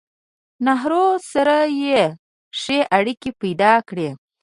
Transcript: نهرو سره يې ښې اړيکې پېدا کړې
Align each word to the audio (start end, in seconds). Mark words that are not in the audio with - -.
نهرو 0.65 1.05
سره 1.31 1.57
يې 1.83 2.01
ښې 2.59 2.79
اړيکې 2.97 3.31
پېدا 3.41 3.73
کړې 3.89 4.09